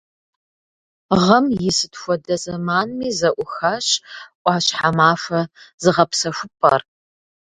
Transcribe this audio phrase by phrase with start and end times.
[1.23, 3.87] Гъэм и сыт хуэдэ зэманми зэӀухащ
[4.43, 5.41] «Ӏуащхьэмахуэ»
[5.81, 6.81] зыгъэпсэхупӀэр.